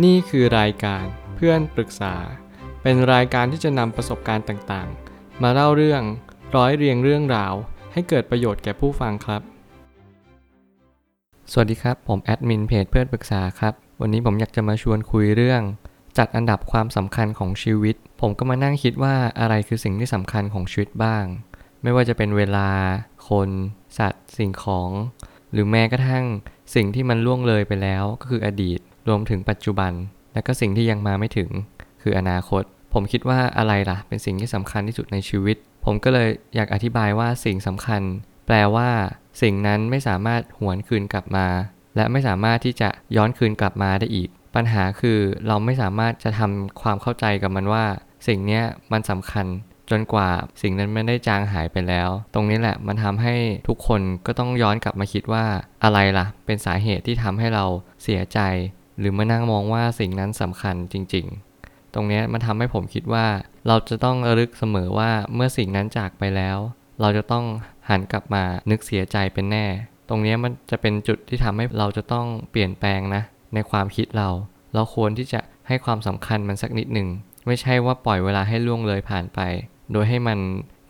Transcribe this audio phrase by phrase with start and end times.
[0.00, 2.14] นี่คือรายการเพื่อนปรึกษา
[2.82, 6.02] เป็นรายการที่จะนำประสบการณ์ต่างๆ มาเล่าเรื่อง
[6.56, 7.54] ร้อยเรียงเรื่องราว
[7.92, 9.42] ให้เกิดประโยชน์แก่ผู้ฟังครับ
[11.52, 15.62] สวัสดีครับ ผมแอดมินเพจเพื่อนปรึกษาครับ วันนี้ผมอยากจะมาชวนคุยเรื่อง
[16.18, 21.24] จัดอันดับความสำคัญของชีวิต ผมก็มานั่งคิดว่าอะไรคือสิ่งที่สำคัญของชีวิตบ้าง
[21.82, 22.68] ไม่ว่าจะเป็นเวลา
[23.28, 23.48] คน
[23.98, 24.90] สัตว์ สิ่งของ
[25.52, 26.24] หรือแม้กระทั่ง
[26.74, 29.92] สิ่งที่มันล่วงเลยไปแล้วก็คืออดีต รวมถึงปัจจุบัน
[30.32, 31.50] และก็สิ่งที่ยังมาไม่ถึง
[32.02, 38.02] คืออนาคต ผมคิดว่าอะไรล่ะ เป็นสิ่งที่สำคัญที่สุดในชีวิต ผมก็เลยอยากอธิบายว่าสิ่งสำคัญ
[38.46, 38.90] แปลว่า
[39.42, 41.46] สิ่งนั้นไม่สามารถหวนคืนกลับมา
[41.96, 47.84] และไม่สามารถที่จะย้อนคืนกลับมาได้อีก ปัญหาคือเราไม่สามารถจะทำความเข้าใจกับมันว่า
[48.28, 48.60] สิ่งนี้
[48.92, 49.46] มันสำคัญ
[49.90, 50.30] จนกว่า
[50.62, 53.34] สิ่งนั้นไม่ได้จางหายไปแล้ว ตรงนี้แหละมันทำให้
[53.68, 55.44] ทุกคนก็ต้องย้อนกลับมาคิดว่า
[55.84, 57.64] อะไรล่ะ เป็นสาเหตุที่ทำให้เรา
[58.02, 58.38] เสียใจ
[58.98, 61.26] หรือมานั่งมองว่าสิ่งนั้นสำคัญจริง
[61.60, 63.26] ๆ ตรงนี้มันทำให้ผมคิดว่า
[63.66, 66.58] เราจะต้องระลึกเสมอว่าเมื่อสิ่งนั้นจากไปแล้ว
[67.00, 67.44] เราจะต้อง
[67.88, 69.66] หันกลับมานึกเสียใจเป็นแน่
[70.08, 73.22] ตรงนี้มันจะเป็นจุดที่ทำให้เราจะต้องเปลี่ยนแปลงนะ
[73.54, 74.28] ในความคิดเรา
[74.74, 77.08] เราควรที่จะให้ความสำคัญมันสักนิดหนึ่ง
[77.46, 79.40] ไม่ใช่ว่าปล่อยเวลาให้ล่วงเลยผ่านไป
[79.92, 80.38] โดยให้มัน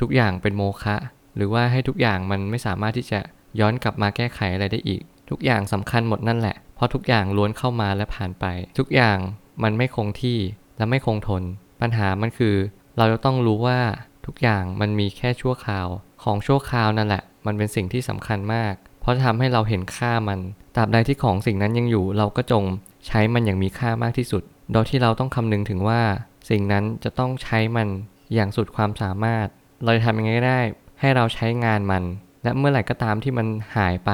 [0.00, 0.96] ทุกอย่างเป็นโมฆะ
[1.36, 3.20] หรือว่าให้ทุกอย่างมันไม่สามารถที่จะ
[3.60, 8.44] ย้อนกลับมาแก้ไขอะไรได้อีก ทุกอย่างสำคัญหมดนั่นแหละ เพราะทุกอย่างล้วนเข้ามาและผ่านไป
[8.78, 9.18] ทุกอย่าง
[9.62, 10.38] มันไม่คงที่
[10.78, 11.42] และไม่คงทน
[11.80, 12.56] ปัญหามันคือ
[12.98, 13.80] เราจะต้องรู้ว่า
[14.26, 15.88] ทุกอย่างมันมีแค่ชั่วคราว
[16.22, 20.40] ของชั่วคราวนั่นแหละ มันเป็นสิ่งที่สำคัญมาก เพราะจะทำให้เราเห็นค่ามัน
[20.76, 22.64] ตราบใดที่ของสิ่งนั้นยังอยู่ เราก็จง
[23.06, 24.42] ใช้มันอย่างมีค่ามากที่สุด
[24.72, 26.02] โดยที่เราต้องคำนึงถึงว่า
[26.50, 27.88] สิ่งนั้นจะต้องใช้มัน
[28.34, 29.46] อย่างสุดความสามารถ
[29.84, 30.60] เราจะทำยังไงก็ได้
[31.00, 32.02] ให้เราใช้งานมัน
[32.42, 34.10] และเมื่อไหร่ก็ตามที่มันหายไป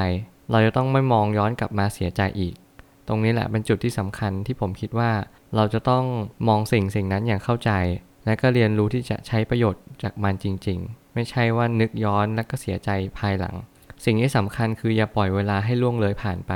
[0.50, 2.54] เราจะต้องไม่มองย้อนกลับมาเสียใจอีก
[3.08, 5.10] ตรงนี้แหละเป็นจุดที่สำคัญที่ผมคิดว่า
[5.56, 6.04] เราจะต้อง
[6.48, 7.70] มองสิ่งสิ่งนั้นอย่างเข้าใจ
[8.24, 13.54] และก็เรียนรู้ที่จะใช้ประโยชน์จากมันจริง ๆ ไม่ใช่ว่านึกย้อนและก็เสียใจภายหลัง
[14.04, 16.52] สิ่งที่สำคัญคืออย่าปล่อยเวลาให้ล่วงเลยผ่านไป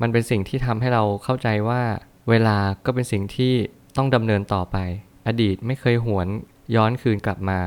[0.00, 1.82] มันเป็นสิ่งที่ทำให้เราเข้าใจว่า
[2.28, 3.54] เวลาก็เป็นสิ่งที่
[3.96, 4.76] ต้องดำเนินต่อไป
[5.26, 6.28] อดีตไม่เคยหวน
[6.74, 7.60] ย้อนคืนกลับมา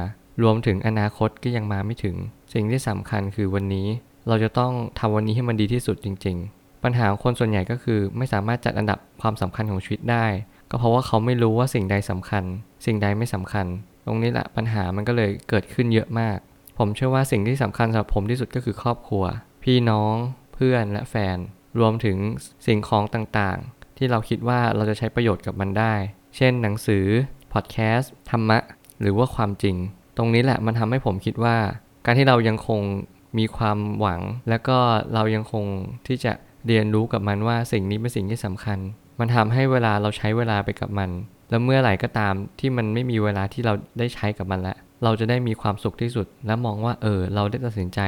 [0.44, 2.16] รวมถึงอนาคตก็ยังมาไม่ถึง
[2.53, 3.88] สิ่งที่สำคัญคือวันนี้
[4.29, 10.25] เราจะต้องทำวันนี้ให้มันดีที่สุดจริง ๆ ปัญหาของคนส่วนใหญ่ก็คือไม่สามารถจัดอันดับความสำคัญของชีวิตได้
[10.69, 12.44] ก็เพราะว่าเขาไม่รู้ว่าสิ่งใดสำคัญ
[12.85, 13.66] สิ่งใดไม่สำคัญ
[14.06, 16.38] ตรงนี้แหละปัญหามันก็เลยเกิดขึ้นเยอะมาก
[16.78, 19.23] ผมเชื่อว่าสิ่งที่สำคัญสำหรับผมที่สุดก็คือครอบครัว
[19.63, 20.16] พี่น้อง
[20.53, 21.38] เพื่อนและแฟน
[21.79, 22.18] รวมถึง
[22.68, 25.94] สิ่งของต่างๆ ที่เราคิดว่าเราจะใช้ประโยชน์กับมันได้
[26.35, 27.06] เช่น หนังสือ
[27.53, 28.59] พอดแคสต์ธรรมะ
[29.01, 29.75] หรือว่าความจริง
[30.18, 31.57] ตรงนี้แหละมันทำให้ผมคิดว่า
[32.06, 32.81] การที่เรายังคง
[33.38, 34.78] มีความหวัง และก็
[35.13, 35.66] เรายังคง
[36.07, 36.34] ที่จะ
[36.67, 38.79] เรียนรู้กับมันว่าสิ่งนี้เป็นสิ่งที่สำคัญ
[39.19, 41.09] มันทำให้เวลาเราใช้เวลาไปกับมัน
[41.50, 48.00] แล้วเมื่อไหร่ก็ตามที่มันไม่มีเวลาที่เราได้ใช้กับมันล้วเราจะได้มีความสุขที่สุด และมองว่าเออ เราได้ตัดสินใจ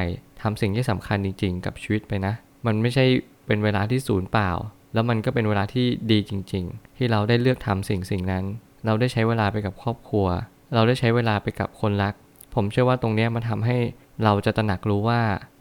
[0.42, 2.34] ทำสิ่งที่สำคัญจริง ๆ กับชีวิตไปนะ
[2.66, 3.04] มันไม่ใช่
[3.46, 4.50] เป็นเวลาที่ศูนย์เปล่า
[4.94, 8.44] แล้วมันก็เป็นเวลาที่ดีจริง ๆ ที่เราได้เลือกทำสิ่งสิ่งนั้น
[8.86, 10.26] เราได้ใช้เวลาไปกับครอบครัว
[10.74, 12.14] เราได้ใช้เวลาไปกับคนรัก
[12.54, 13.76] ผมเชื่อว่าตรงนี้มันทำให้
[14.24, 15.20] เราจะตระหนักรู้ว่า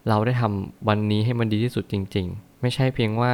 [0.10, 3.34] เราได้ทำวันนี้ให้มันดีที่สุดจริง ๆ ไม่ใช่เพียงว่า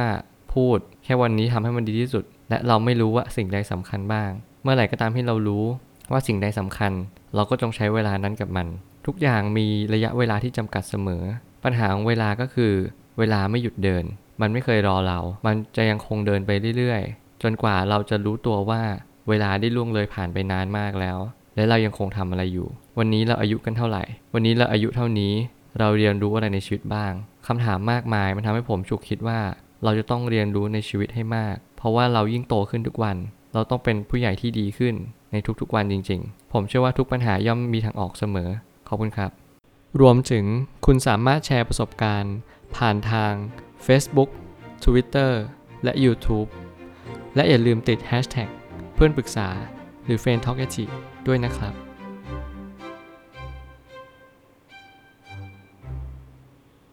[0.54, 4.30] พูดแค่วันนี้ทำให้มันดีที่สุด และเราไม่รู้ว่าสิ่งใดสำคัญบ้าง
[4.62, 5.64] เมื่อไหร่ก็ตามที่เรารู้
[6.12, 6.92] ว่าสิ่งใดสำคัญ
[7.34, 8.66] เราก็จงใช้เวลานั้นกับมัน
[9.06, 11.22] ทุกอย่างมีระยะเวลาที่จำกัดเสมอ
[11.64, 12.72] ปัญหาของเวลาก็คือ
[13.18, 14.04] เวลาไม่หยุดเดิน
[14.40, 18.82] มันไม่เคยรอเรา มันจะยังคงเดินไปเรื่อยๆ จนกว่าเราจะรู้ตัวว่า
[19.28, 21.18] เวลาได้ล่วงเลยผ่านไปนานมากแล้ว
[21.58, 24.04] และเรายังคงทำอะไรอยู่ วันนี้เราอายุกันเท่าไหร่
[24.34, 25.32] วันนี้เราอายุเท่านี้
[25.78, 27.12] เราเรียนรู้อะไรในชีวิตบ้าง
[27.46, 29.40] คำถามมากมายมันทำให้ผมฉุกคิดว่า
[29.84, 33.16] เราจะต้องเรียนรู้ในชีวิตให้มาก เพราะว่าเรายิ่งโตขึ้นทุกวัน
[33.54, 34.94] เราต้องเป็นผู้ใหญ่ที่ดีขึ้น
[35.32, 38.50] ในทุกๆวันจริง ๆ ผมเชื่อว่าทุกปัญหาย่อมมีทางออกเสมอ
[38.88, 39.30] ขอบคุณครับ
[40.00, 40.44] รวมถึง
[40.86, 42.34] คุณสามารถแชร์ประสบการณ์
[42.76, 43.32] ผ่านทาง
[43.86, 44.30] Facebook
[44.84, 45.32] Twitter
[45.84, 46.48] และ YouTube
[47.34, 48.48] และอย่าลืมติด Hashtag
[48.94, 49.48] เพื่อนปรึกษา
[50.08, 50.60] หรือ f r ร e n d t a l k
[51.26, 51.87] ด้วยนะครับ